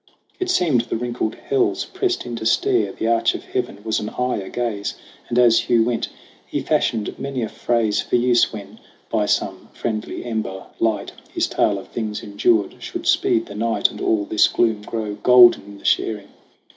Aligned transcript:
It 0.39 0.49
seemed 0.49 0.81
the 0.81 0.95
wrinkled 0.97 1.35
hills 1.35 1.85
pressed 1.85 2.25
in 2.25 2.35
to 2.37 2.43
stare, 2.47 2.91
The 2.91 3.05
arch 3.05 3.35
of 3.35 3.45
heaven 3.45 3.81
was 3.83 3.99
an 3.99 4.09
eye 4.09 4.37
a 4.41 4.49
gaze. 4.49 4.95
And 5.29 5.37
as 5.37 5.59
Hugh 5.59 5.83
went, 5.83 6.09
he 6.47 6.61
fashioned 6.63 7.19
many 7.19 7.43
a 7.43 7.47
phrase 7.47 8.01
For 8.01 8.15
use 8.15 8.51
when, 8.51 8.79
by 9.11 9.27
some 9.27 9.69
friendly 9.75 10.25
ember 10.25 10.65
light, 10.79 11.11
His 11.31 11.45
tale 11.45 11.77
of 11.77 11.89
things 11.89 12.23
endured 12.23 12.81
should 12.81 13.05
speed 13.05 13.45
the 13.45 13.53
night 13.53 13.91
And 13.91 14.01
all 14.01 14.25
this 14.25 14.47
gloom 14.47 14.81
grow 14.81 15.13
golden 15.13 15.65
in 15.65 15.77
the 15.77 15.85
sharing. 15.85 16.29